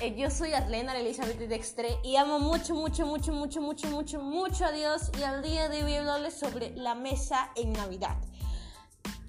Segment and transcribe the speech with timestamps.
[0.00, 4.66] Eh, yo soy Arlena Elizabeth Dextre y amo mucho, mucho, mucho, mucho, mucho, mucho, mucho
[4.66, 8.16] a Dios y al día de hoy hablarles sobre la mesa en Navidad.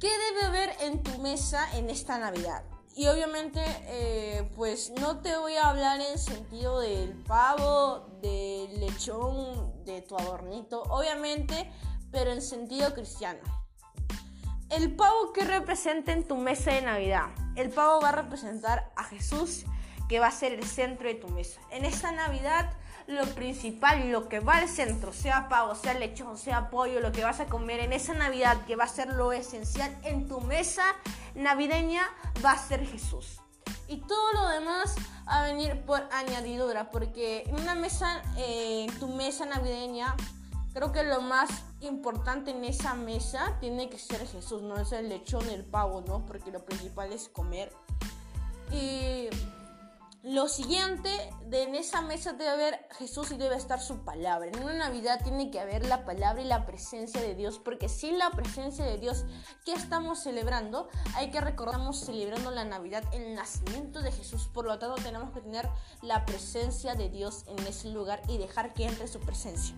[0.00, 2.64] ¿Qué debe haber en tu mesa en esta Navidad?
[2.96, 9.84] Y obviamente, eh, pues no te voy a hablar en sentido del pavo, del lechón,
[9.84, 11.70] de tu adornito, obviamente,
[12.10, 13.40] pero en sentido cristiano.
[14.70, 17.26] El pavo que representa en tu mesa de Navidad.
[17.54, 19.66] El pavo va a representar a Jesús,
[20.14, 21.60] que va a ser el centro de tu mesa.
[21.72, 22.72] En esta Navidad,
[23.08, 27.24] lo principal, lo que va al centro, sea pavo, sea lechón, sea pollo, lo que
[27.24, 30.84] vas a comer en esa Navidad, que va a ser lo esencial en tu mesa
[31.34, 32.08] navideña,
[32.44, 33.40] va a ser Jesús.
[33.88, 34.94] Y todo lo demás
[35.26, 40.14] va a venir por añadidura, porque en una mesa, eh, tu mesa navideña,
[40.72, 41.48] Creo que lo más
[41.82, 46.26] importante en esa mesa tiene que ser Jesús, no es el lechón, el pavo, ¿no?
[46.26, 47.72] Porque lo principal es comer.
[48.72, 49.28] Y
[50.24, 51.10] lo siguiente,
[51.44, 54.48] de en esa mesa debe haber Jesús y debe estar su palabra.
[54.48, 58.18] En una Navidad tiene que haber la palabra y la presencia de Dios, porque sin
[58.18, 59.26] la presencia de Dios,
[59.66, 60.88] ¿qué estamos celebrando?
[61.14, 64.48] Hay que recordar, estamos celebrando la Navidad, el nacimiento de Jesús.
[64.48, 65.68] Por lo tanto, tenemos que tener
[66.00, 69.76] la presencia de Dios en ese lugar y dejar que entre su presencia.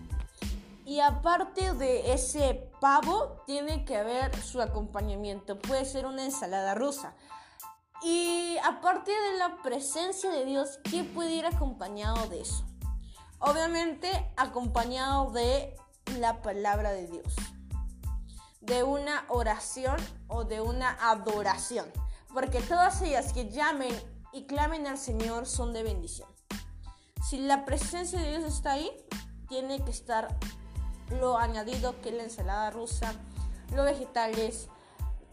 [0.85, 5.59] Y aparte de ese pavo, tiene que haber su acompañamiento.
[5.59, 7.15] Puede ser una ensalada rusa.
[8.03, 12.65] Y aparte de la presencia de Dios, ¿qué puede ir acompañado de eso?
[13.39, 15.75] Obviamente acompañado de
[16.19, 17.35] la palabra de Dios.
[18.61, 21.91] De una oración o de una adoración.
[22.33, 23.93] Porque todas ellas que llamen
[24.33, 26.29] y clamen al Señor son de bendición.
[27.27, 28.91] Si la presencia de Dios está ahí,
[29.49, 30.37] tiene que estar
[31.09, 33.13] lo añadido que la ensalada rusa,
[33.73, 34.69] los vegetales,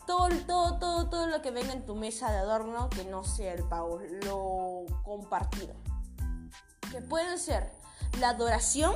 [0.07, 3.53] todo, todo, todo, todo lo que venga en tu mesa de adorno que no sea
[3.53, 5.75] el pavo, lo compartido.
[6.91, 7.73] Que pueden ser
[8.21, 8.95] la adoración,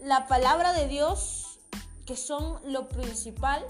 [0.00, 1.60] la palabra de Dios,
[2.06, 3.64] que son lo principal.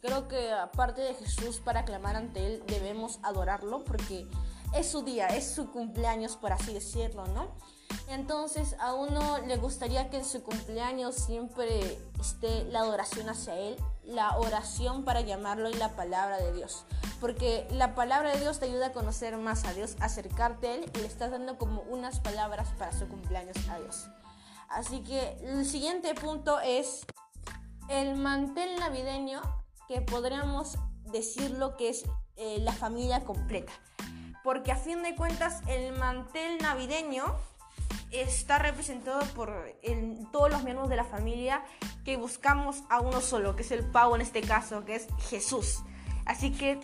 [0.00, 4.26] Creo que aparte de Jesús para clamar ante Él debemos adorarlo porque
[4.74, 7.48] es su día, es su cumpleaños por así decirlo, ¿no?
[8.08, 13.76] Entonces a uno le gustaría que en su cumpleaños siempre esté la adoración hacia Él,
[14.04, 16.84] la oración para llamarlo y la palabra de Dios.
[17.20, 20.90] Porque la palabra de Dios te ayuda a conocer más a Dios, acercarte a Él
[20.94, 24.06] y le estás dando como unas palabras para su cumpleaños a Dios.
[24.68, 27.06] Así que el siguiente punto es
[27.88, 29.40] el mantel navideño,
[29.88, 32.04] que podríamos decirlo que es
[32.36, 33.72] eh, la familia completa.
[34.42, 37.24] Porque a fin de cuentas el mantel navideño
[38.10, 39.52] está representado por
[40.32, 41.64] todos los miembros de la familia
[42.04, 45.80] que buscamos a uno solo, que es el pavo en este caso, que es Jesús.
[46.24, 46.80] Así que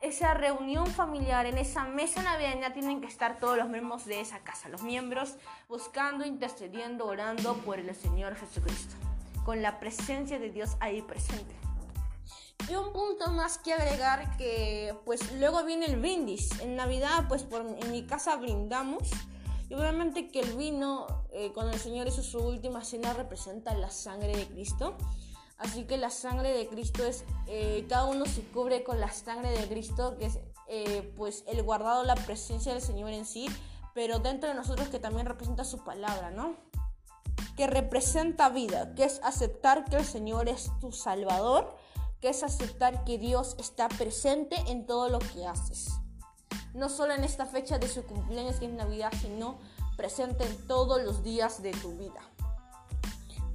[0.00, 4.40] esa reunión familiar, en esa mesa navideña, tienen que estar todos los miembros de esa
[4.40, 5.36] casa, los miembros
[5.68, 8.94] buscando, intercediendo, orando por el Señor Jesucristo,
[9.44, 11.54] con la presencia de Dios ahí presente.
[12.66, 16.60] Y un punto más que agregar que pues luego viene el brindis.
[16.60, 19.10] En Navidad pues por, en mi casa brindamos
[19.70, 23.90] y obviamente que el vino, eh, cuando el Señor hizo su última cena, representa la
[23.90, 24.96] sangre de Cristo.
[25.58, 29.50] Así que la sangre de Cristo es, eh, cada uno se cubre con la sangre
[29.50, 33.48] de Cristo, que es eh, pues el guardado, la presencia del Señor en sí,
[33.92, 36.54] pero dentro de nosotros que también representa su palabra, ¿no?
[37.56, 41.76] Que representa vida, que es aceptar que el Señor es tu Salvador,
[42.20, 45.98] que es aceptar que Dios está presente en todo lo que haces
[46.74, 49.58] no solo en esta fecha de su cumpleaños que es Navidad, sino
[49.96, 52.20] presente en todos los días de tu vida.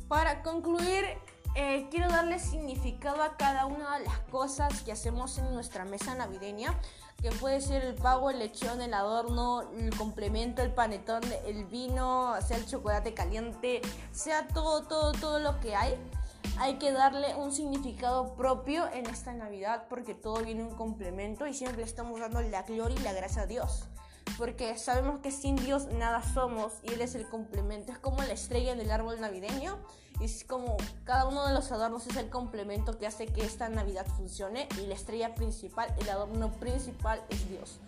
[0.08, 1.06] Para concluir,
[1.56, 6.14] eh, quiero darle significado a cada una de las cosas que hacemos en nuestra mesa
[6.16, 6.78] navideña,
[7.22, 12.36] que puede ser el pavo, el lechón, el adorno, el complemento, el panetón, el vino,
[12.46, 13.82] sea el chocolate caliente,
[14.12, 15.98] sea todo, todo, todo lo que hay
[16.60, 21.54] hay que darle un significado propio en esta Navidad porque todo viene un complemento y
[21.54, 23.88] siempre estamos dando la gloria y la gracia a Dios.
[24.38, 27.92] Porque sabemos que sin Dios nada somos y Él es el complemento.
[27.92, 29.78] Es como la estrella en el árbol navideño
[30.20, 33.70] y es como cada uno de los adornos es el complemento que hace que esta
[33.70, 37.80] Navidad funcione y la estrella principal, el adorno principal es Dios.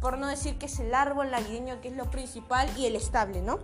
[0.00, 3.42] Por no decir que es el árbol navideño que es lo principal y el estable,
[3.42, 3.58] ¿no?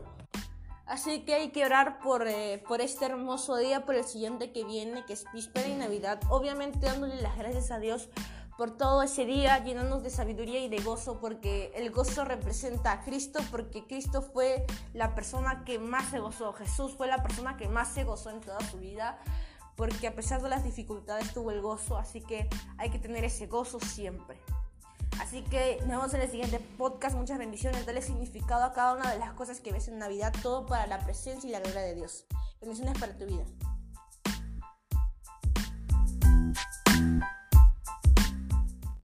[0.86, 4.64] Así que hay que orar por, eh, por este hermoso día, por el siguiente que
[4.64, 6.20] viene, que es víspera y Navidad.
[6.28, 8.10] Obviamente dándole las gracias a Dios
[8.58, 13.00] por todo ese día, llenándonos de sabiduría y de gozo, porque el gozo representa a
[13.02, 16.52] Cristo, porque Cristo fue la persona que más se gozó.
[16.52, 19.18] Jesús fue la persona que más se gozó en toda su vida,
[19.76, 22.48] porque a pesar de las dificultades tuvo el gozo, así que
[22.78, 24.38] hay que tener ese gozo siempre.
[25.20, 27.16] Así que nos vemos en el siguiente podcast.
[27.16, 27.86] Muchas bendiciones.
[27.86, 30.32] Dale significado a cada una de las cosas que ves en Navidad.
[30.42, 32.24] Todo para la presencia y la gloria de Dios.
[32.60, 33.44] Bendiciones para tu vida.